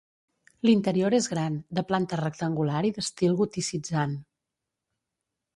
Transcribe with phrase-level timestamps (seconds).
[0.67, 4.21] L'interior és gran, de planta rectangular i d'estil goticitzant.